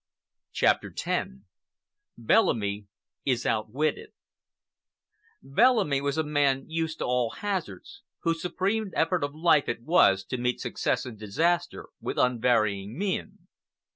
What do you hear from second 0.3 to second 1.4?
CHAPTER X